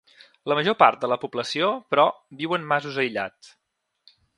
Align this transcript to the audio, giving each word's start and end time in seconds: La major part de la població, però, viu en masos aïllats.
La 0.51 0.55
major 0.59 0.75
part 0.79 1.03
de 1.03 1.11
la 1.11 1.19
població, 1.25 1.69
però, 1.95 2.09
viu 2.43 2.59
en 2.61 2.69
masos 2.75 3.01
aïllats. 3.05 3.57